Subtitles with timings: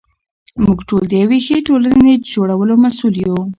[0.63, 3.39] موږ ټول د یوې ښې ټولنې د جوړولو مسوول یو.